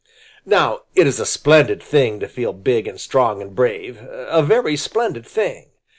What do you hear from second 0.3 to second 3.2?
Now it is a splendid thing to feel big and